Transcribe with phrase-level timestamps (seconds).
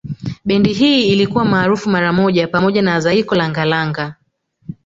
[0.45, 4.15] Bendi hii ilikuwa maarufu mara moja pamoja na Zaiko Langa Langa